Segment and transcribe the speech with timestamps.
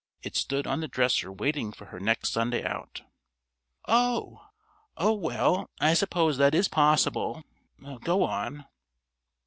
[0.23, 3.03] It stood on the dresser waiting for her next Sunday out."
[3.87, 4.47] "Oh!
[4.97, 7.43] Oh, well, I suppose that is possible.
[8.03, 8.65] Go on."